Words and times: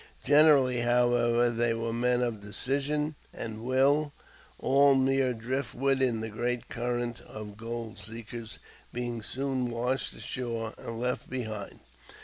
Generally, 0.23 0.79
however, 0.79 1.51
they 1.51 1.75
were 1.75 1.93
men 1.93 2.23
of 2.23 2.41
decision 2.41 3.13
and 3.35 3.63
will, 3.63 4.13
all 4.57 4.95
mere 4.95 5.31
drift 5.31 5.75
wood 5.75 6.01
in 6.01 6.21
the 6.21 6.29
great 6.29 6.69
current 6.69 7.19
of 7.21 7.55
gold 7.55 7.99
seekers 7.99 8.57
being 8.91 9.21
soon 9.21 9.69
washed 9.69 10.15
ashore 10.15 10.73
and 10.79 10.99
left 10.99 11.29
behind. 11.29 11.81